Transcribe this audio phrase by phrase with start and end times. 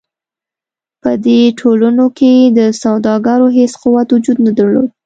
[1.01, 4.89] په دې ټولنو کې د سوداګرو هېڅ قوت وجود نه درلود.